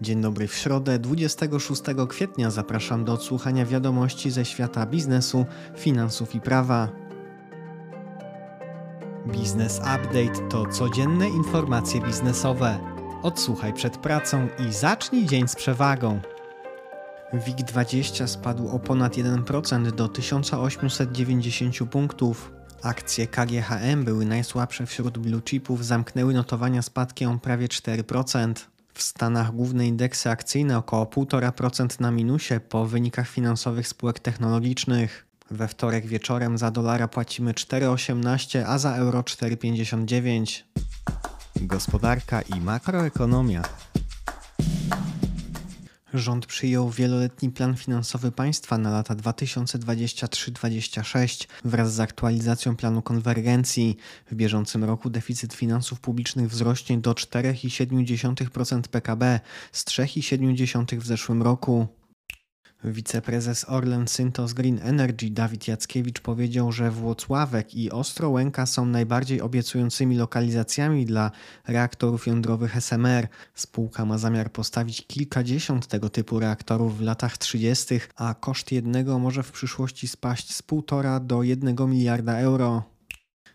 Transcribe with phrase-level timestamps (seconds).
[0.00, 6.40] Dzień dobry w środę, 26 kwietnia zapraszam do odsłuchania wiadomości ze świata biznesu, finansów i
[6.40, 6.88] prawa.
[9.26, 12.78] Biznes Update to codzienne informacje biznesowe.
[13.22, 16.20] Odsłuchaj przed pracą i zacznij dzień z przewagą.
[17.32, 22.52] WIG20 spadł o ponad 1% do 1890 punktów.
[22.82, 28.54] Akcje KGHM były najsłabsze wśród blue chipów, zamknęły notowania spadkiem o prawie 4%.
[29.00, 35.26] W Stanach główne indeksy akcyjne około 1,5% na minusie po wynikach finansowych spółek technologicznych.
[35.50, 40.62] We wtorek wieczorem za dolara płacimy 4,18, a za euro 4,59.
[41.56, 43.62] Gospodarka i makroekonomia.
[46.14, 53.96] Rząd przyjął wieloletni plan finansowy państwa na lata 2023-2026 wraz z aktualizacją planu konwergencji.
[54.30, 59.40] W bieżącym roku deficyt finansów publicznych wzrośnie do 4,7% PKB
[59.72, 61.99] z 3,7% w zeszłym roku.
[62.84, 70.16] Wiceprezes Orlen Syntos Green Energy Dawid Jackiewicz powiedział, że Włocławek i Ostrołęka są najbardziej obiecującymi
[70.16, 71.30] lokalizacjami dla
[71.68, 73.28] reaktorów jądrowych SMR.
[73.54, 79.42] Spółka ma zamiar postawić kilkadziesiąt tego typu reaktorów w latach 30., a koszt jednego może
[79.42, 82.99] w przyszłości spaść z 1,5 do 1 miliarda euro.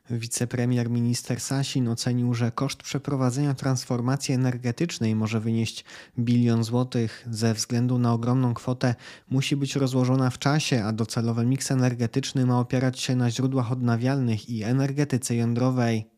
[0.09, 5.86] Wicepremier minister Sasin ocenił, że koszt przeprowadzenia transformacji energetycznej może wynieść
[6.20, 7.25] bilion złotych.
[7.31, 8.95] Ze względu na ogromną kwotę
[9.30, 14.50] musi być rozłożona w czasie, a docelowy miks energetyczny ma opierać się na źródłach odnawialnych
[14.50, 16.15] i energetyce jądrowej.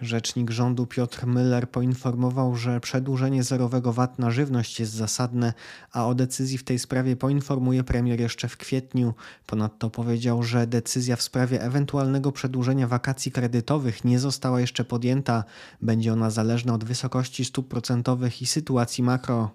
[0.00, 5.52] Rzecznik rządu Piotr Müller poinformował, że przedłużenie zerowego VAT na żywność jest zasadne,
[5.92, 9.14] a o decyzji w tej sprawie poinformuje premier jeszcze w kwietniu.
[9.46, 15.44] Ponadto powiedział, że decyzja w sprawie ewentualnego przedłużenia wakacji kredytowych nie została jeszcze podjęta.
[15.82, 19.50] Będzie ona zależna od wysokości stóp procentowych i sytuacji makro.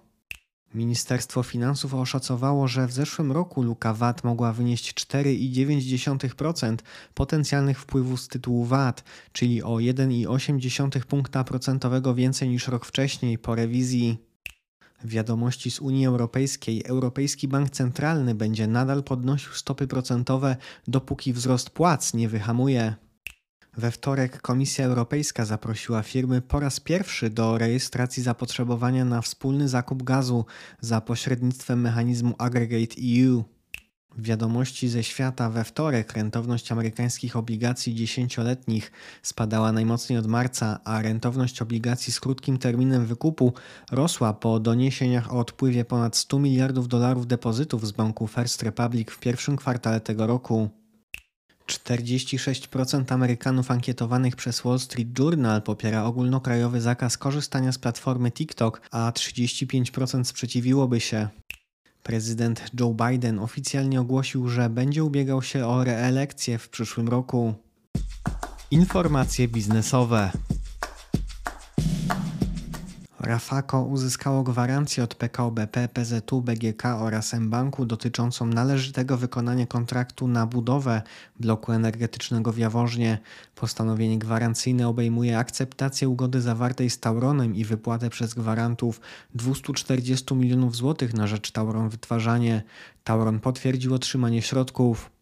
[0.74, 6.78] Ministerstwo Finansów oszacowało, że w zeszłym roku luka VAT mogła wynieść 4,9%
[7.14, 13.56] potencjalnych wpływów z tytułu VAT, czyli o 1,8 punkta procentowego więcej niż rok wcześniej po
[13.56, 14.18] rewizji.
[15.04, 16.84] Wiadomości z Unii Europejskiej.
[16.86, 20.56] Europejski Bank Centralny będzie nadal podnosił stopy procentowe,
[20.88, 22.96] dopóki wzrost płac nie wyhamuje.
[23.78, 30.04] We wtorek Komisja Europejska zaprosiła firmy po raz pierwszy do rejestracji zapotrzebowania na wspólny zakup
[30.04, 30.46] gazu
[30.82, 33.44] za pośrednictwem mechanizmu Aggregate EU.
[34.18, 38.92] Wiadomości ze świata we wtorek rentowność amerykańskich obligacji dziesięcioletnich
[39.22, 43.54] spadała najmocniej od marca, a rentowność obligacji z krótkim terminem wykupu
[43.92, 49.20] rosła po doniesieniach o odpływie ponad 100 miliardów dolarów depozytów z banku First Republic w
[49.20, 50.83] pierwszym kwartale tego roku.
[51.68, 59.12] 46% Amerykanów ankietowanych przez Wall Street Journal popiera ogólnokrajowy zakaz korzystania z platformy TikTok, a
[59.12, 61.28] 35% sprzeciwiłoby się.
[62.04, 67.54] Prezydent Joe Biden oficjalnie ogłosił, że będzie ubiegał się o reelekcję w przyszłym roku.
[68.72, 70.32] Informacje biznesowe.
[73.24, 80.46] Rafako uzyskało gwarancję od PKO BP, PZU, BGK oraz mBanku dotyczącą należytego wykonania kontraktu na
[80.46, 81.02] budowę
[81.40, 83.18] bloku energetycznego w Jaworznie.
[83.56, 89.02] Postanowienie gwarancyjne obejmuje akceptację ugody zawartej z Tauronem i wypłatę przez gwarantów
[89.36, 92.64] 240 milionów złotych na rzecz Tauron Wytwarzanie.
[93.04, 95.13] Tauron potwierdził otrzymanie środków.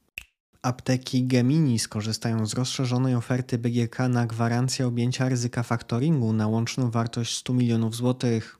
[0.63, 7.37] Apteki Gemini skorzystają z rozszerzonej oferty BGK na gwarancję objęcia ryzyka faktoringu na łączną wartość
[7.37, 8.59] 100 milionów złotych.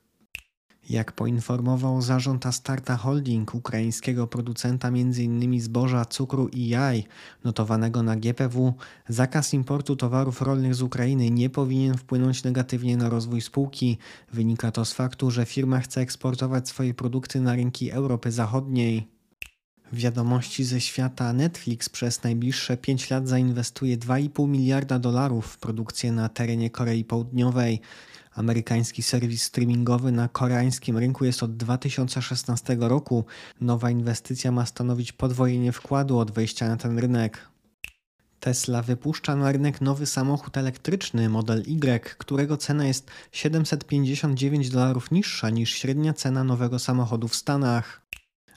[0.90, 5.60] Jak poinformował zarząd Astarta Holding, ukraińskiego producenta m.in.
[5.60, 7.04] zboża, cukru i jaj,
[7.44, 8.74] notowanego na GPW,
[9.08, 13.98] zakaz importu towarów rolnych z Ukrainy nie powinien wpłynąć negatywnie na rozwój spółki.
[14.32, 19.21] Wynika to z faktu, że firma chce eksportować swoje produkty na rynki Europy Zachodniej.
[19.92, 26.28] Wiadomości ze świata Netflix przez najbliższe 5 lat zainwestuje 2,5 miliarda dolarów w produkcję na
[26.28, 27.80] terenie Korei Południowej.
[28.34, 33.24] Amerykański serwis streamingowy na koreańskim rynku jest od 2016 roku.
[33.60, 37.48] Nowa inwestycja ma stanowić podwojenie wkładu od wejścia na ten rynek.
[38.40, 45.50] Tesla wypuszcza na rynek nowy samochód elektryczny Model Y, którego cena jest 759 dolarów niższa
[45.50, 48.01] niż średnia cena nowego samochodu w Stanach.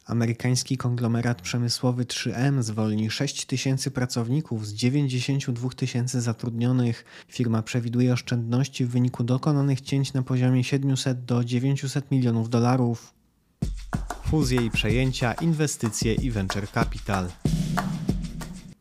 [0.06, 7.06] Amerykański konglomerat przemysłowy 3M zwolni 6 tysięcy pracowników z 92 tysięcy zatrudnionych.
[7.28, 13.13] Firma przewiduje oszczędności w wyniku dokonanych cięć na poziomie 700 do 900 milionów dolarów.
[14.25, 17.30] Fuzje i przejęcia, inwestycje i venture capital.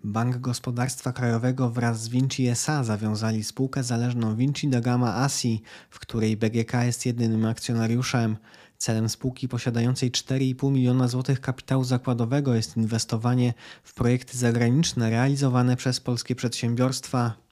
[0.05, 5.99] Bank Gospodarstwa Krajowego wraz z Vinci SA zawiązali spółkę zależną Vinci da Gama ASI, w
[5.99, 8.37] której BGK jest jedynym akcjonariuszem.
[8.84, 13.54] Celem spółki posiadającej 4,5 miliona złotych kapitału zakładowego jest inwestowanie
[13.84, 17.44] w projekty zagraniczne realizowane przez polskie przedsiębiorstwa.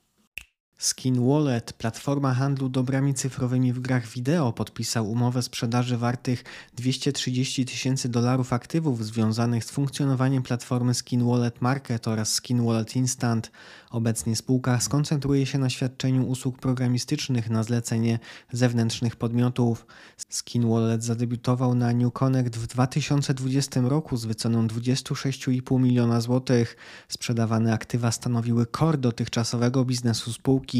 [0.83, 6.45] Skin Wallet, platforma handlu dobrami cyfrowymi w grach wideo, podpisał umowę sprzedaży wartych
[6.77, 13.51] 230 tysięcy dolarów aktywów związanych z funkcjonowaniem platformy Skin Wallet Market oraz Skin Wallet Instant.
[13.91, 18.19] Obecnie spółka skoncentruje się na świadczeniu usług programistycznych na zlecenie
[18.53, 19.87] zewnętrznych podmiotów.
[20.29, 26.77] Skin Wallet zadebiutował na New Connect w 2020 roku z wyceną 26,5 miliona złotych.
[27.09, 30.72] Sprzedawane aktywa stanowiły core dotychczasowego biznesu spółki.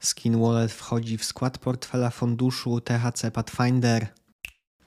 [0.00, 4.06] Skin Wallet wchodzi w skład portfela funduszu THC Pathfinder.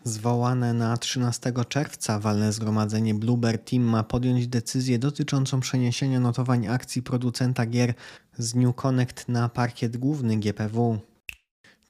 [0.03, 7.03] Zwołane na 13 czerwca walne zgromadzenie Bluebird Team ma podjąć decyzję dotyczącą przeniesienia notowań akcji
[7.03, 7.93] producenta gier
[8.37, 10.99] z New Connect na parkiet główny GPW.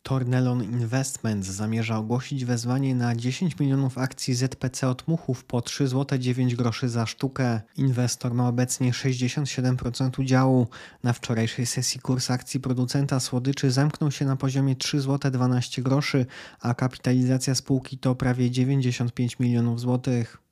[0.03, 6.89] Tornelon Investments zamierza ogłosić wezwanie na 10 milionów akcji ZPC od Muchów po 3,9 zł
[6.89, 7.61] za sztukę.
[7.77, 10.67] Inwestor ma obecnie 67% udziału.
[11.03, 16.25] Na wczorajszej sesji kurs akcji producenta słodyczy zamknął się na poziomie 3,12 zł,
[16.59, 20.42] a kapitalizacja spółki to prawie 95 milionów złotych.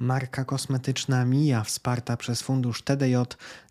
[0.00, 3.14] Marka kosmetyczna Mia, wsparta przez fundusz TDJ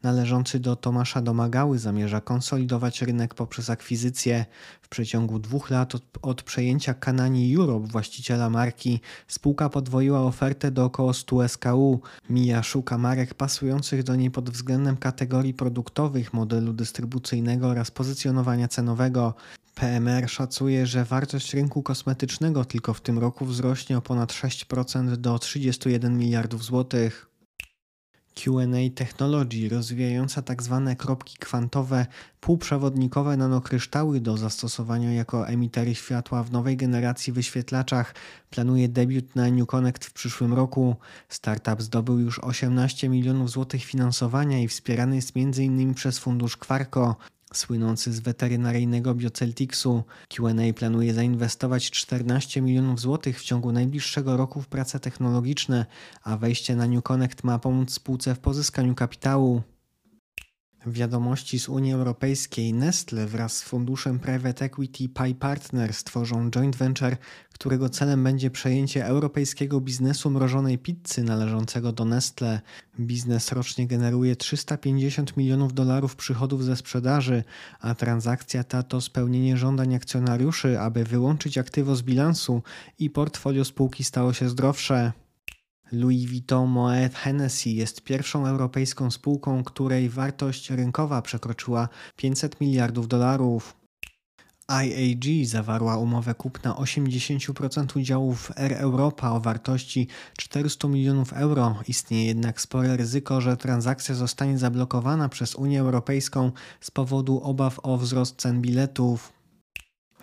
[0.04, 4.46] należący do Tomasza Domagały, zamierza konsolidować rynek poprzez akwizycję.
[4.82, 10.86] W przeciągu dwóch lat od, od, przejęcia Kanani Europe, właściciela marki, spółka podwoiła ofertę do
[10.86, 12.02] około 100 SKU.
[12.30, 19.34] Mia szuka marek pasujących do niej pod względem kategorii produktowych, modelu dystrybucyjnego oraz pozycjonowania cenowego.
[19.80, 25.40] PMR szacuje, że wartość rynku kosmetycznego tylko w tym roku wzrośnie o ponad 6% do
[25.40, 27.30] 31 miliardów złotych.
[28.36, 30.84] QA Technology, rozwijająca tzw.
[30.86, 32.06] Tak kropki kwantowe,
[32.40, 38.16] półprzewodnikowe nanokryształy do zastosowania jako emitery światła w nowej generacji wyświetlaczach,
[38.50, 40.96] planuje debiut na New Connect w przyszłym roku.
[41.30, 45.94] Startup zdobył już 18 milionów złotych finansowania i wspierany jest m.in.
[45.94, 47.16] przez fundusz Quarko.
[47.54, 54.68] Słynący z weterynaryjnego Bioceltixu, Q&A planuje zainwestować 14 milionów złotych w ciągu najbliższego roku w
[54.68, 55.86] prace technologiczne,
[56.24, 59.62] a wejście na New Connect ma pomóc spółce w pozyskaniu kapitału.
[60.86, 67.18] Wiadomości z Unii Europejskiej Nestle wraz z funduszem Private Equity Pi Partners tworzą joint venture,
[67.54, 72.62] którego celem będzie przejęcie europejskiego biznesu mrożonej pizzy należącego do Nestle.
[73.00, 77.44] Biznes rocznie generuje 350 milionów dolarów przychodów ze sprzedaży,
[77.80, 82.64] a transakcja ta to spełnienie żądań akcjonariuszy, aby wyłączyć aktywo z bilansu
[83.00, 85.12] i portfolio spółki stało się zdrowsze.
[85.92, 93.76] Louis Vuitton Moet Hennessy jest pierwszą europejską spółką, której wartość rynkowa przekroczyła 500 miliardów dolarów.
[94.70, 100.08] IAG zawarła umowę kupna 80% udziałów Air Europa o wartości
[100.38, 101.76] 400 milionów euro.
[101.88, 106.52] Istnieje jednak spore ryzyko, że transakcja zostanie zablokowana przez Unię Europejską
[106.82, 109.39] z powodu obaw o wzrost cen biletów.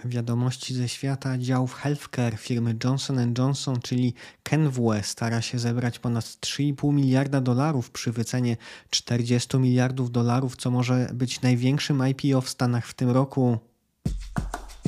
[0.05, 6.93] Wiadomości ze świata działów healthcare firmy Johnson Johnson, czyli Kenvue, stara się zebrać ponad 3,5
[6.93, 8.57] miliarda dolarów przy wycenie
[8.91, 13.59] 40 miliardów dolarów, co może być największym IPO w Stanach w tym roku.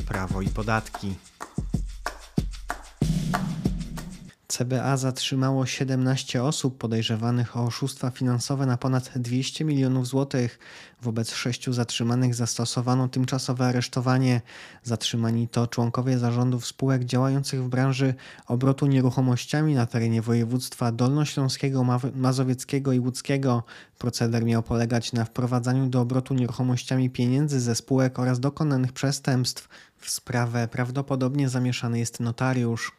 [0.07, 1.15] Prawo i podatki.
[4.59, 10.59] CBA zatrzymało 17 osób podejrzewanych o oszustwa finansowe na ponad 200 milionów złotych.
[11.01, 14.41] Wobec sześciu zatrzymanych zastosowano tymczasowe aresztowanie.
[14.83, 18.13] Zatrzymani to członkowie zarządów spółek działających w branży
[18.47, 21.85] obrotu nieruchomościami na terenie województwa dolnośląskiego,
[22.15, 23.63] mazowieckiego i łódzkiego.
[23.97, 29.67] Proceder miał polegać na wprowadzaniu do obrotu nieruchomościami pieniędzy ze spółek oraz dokonanych przestępstw.
[29.97, 32.98] W sprawę prawdopodobnie zamieszany jest notariusz.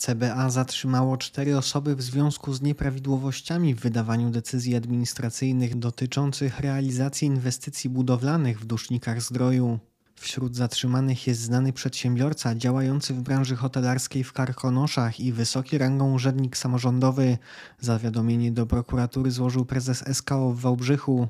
[0.00, 7.90] CBA zatrzymało cztery osoby w związku z nieprawidłowościami w wydawaniu decyzji administracyjnych dotyczących realizacji inwestycji
[7.90, 9.78] budowlanych w dusznikach zdroju.
[10.14, 16.56] Wśród zatrzymanych jest znany przedsiębiorca działający w branży hotelarskiej w Karkonoszach i wysoki rangą urzędnik
[16.56, 17.38] samorządowy.
[17.80, 21.28] Zawiadomienie do prokuratury złożył prezes SKO w Wałbrzychu.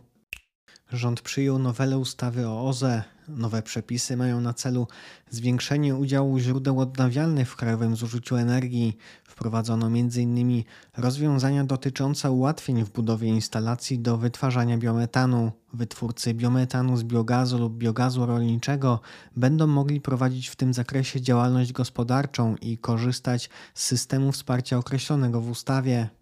[0.92, 3.02] Rząd przyjął nowelę ustawy o OZE.
[3.28, 4.86] Nowe przepisy mają na celu
[5.30, 8.96] zwiększenie udziału źródeł odnawialnych w krajowym zużyciu energii.
[9.24, 10.62] Wprowadzono m.in.
[10.96, 15.52] rozwiązania dotyczące ułatwień w budowie instalacji do wytwarzania biometanu.
[15.72, 19.00] Wytwórcy biometanu z biogazu lub biogazu rolniczego
[19.36, 25.50] będą mogli prowadzić w tym zakresie działalność gospodarczą i korzystać z systemu wsparcia określonego w
[25.50, 26.19] ustawie.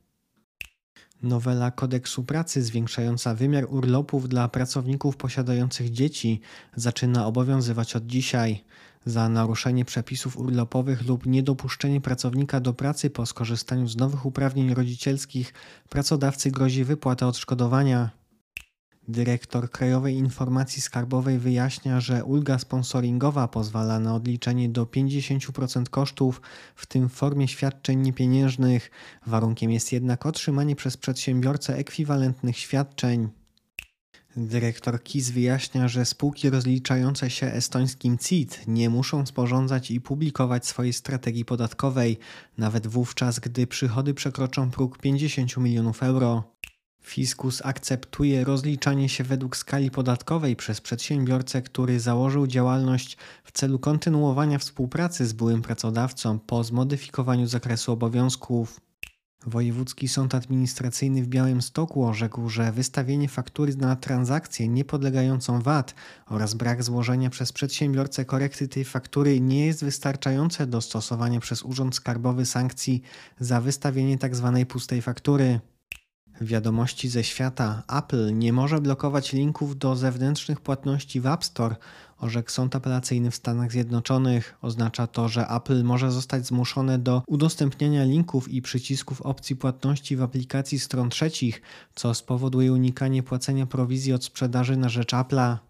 [1.22, 6.40] Nowela kodeksu pracy zwiększająca wymiar urlopów dla pracowników posiadających dzieci
[6.76, 8.64] zaczyna obowiązywać od dzisiaj.
[9.06, 15.54] Za naruszenie przepisów urlopowych lub niedopuszczenie pracownika do pracy po skorzystaniu z nowych uprawnień rodzicielskich
[15.88, 18.17] pracodawcy grozi wypłata odszkodowania.
[19.08, 26.40] Dyrektor Krajowej Informacji Skarbowej wyjaśnia, że ulga sponsoringowa pozwala na odliczenie do 50% kosztów,
[26.74, 28.90] w tym w formie świadczeń niepieniężnych.
[29.26, 33.28] Warunkiem jest jednak otrzymanie przez przedsiębiorcę ekwiwalentnych świadczeń.
[34.36, 40.92] Dyrektor KIS wyjaśnia, że spółki rozliczające się estońskim CIT nie muszą sporządzać i publikować swojej
[40.92, 42.18] strategii podatkowej,
[42.58, 46.58] nawet wówczas, gdy przychody przekroczą próg 50 milionów euro.
[47.02, 54.58] Fiskus akceptuje rozliczanie się według skali podatkowej przez przedsiębiorcę, który założył działalność w celu kontynuowania
[54.58, 58.80] współpracy z byłym pracodawcą po zmodyfikowaniu zakresu obowiązków.
[59.46, 65.94] Wojewódzki Sąd Administracyjny w Białymstoku orzekł, że wystawienie faktury na transakcję niepodlegającą VAT
[66.26, 71.96] oraz brak złożenia przez przedsiębiorcę korekty tej faktury nie jest wystarczające do stosowania przez Urząd
[71.96, 73.02] Skarbowy sankcji
[73.40, 74.54] za wystawienie tzw.
[74.58, 75.60] Tak pustej faktury.
[76.40, 77.82] Wiadomości ze świata.
[77.98, 81.76] Apple nie może blokować linków do zewnętrznych płatności w App Store,
[82.18, 84.54] orzekł sąd apelacyjny w Stanach Zjednoczonych.
[84.62, 90.22] Oznacza to, że Apple może zostać zmuszone do udostępniania linków i przycisków opcji płatności w
[90.22, 91.62] aplikacji stron trzecich,
[91.94, 95.67] co spowoduje unikanie płacenia prowizji od sprzedaży na rzecz Apple'a.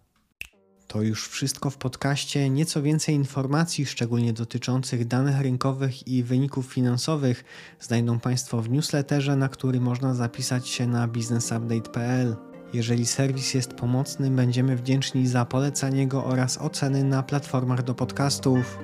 [0.89, 2.49] To już wszystko w podcaście.
[2.49, 7.43] Nieco więcej informacji, szczególnie dotyczących danych rynkowych i wyników finansowych,
[7.79, 12.35] znajdą Państwo w newsletterze, na który można zapisać się na businessupdate.pl.
[12.73, 18.79] Jeżeli serwis jest pomocny, będziemy wdzięczni za polecanie go oraz oceny na platformach do podcastów.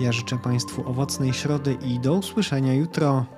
[0.00, 3.35] Ja życzę Państwu owocnej środy i do usłyszenia jutro.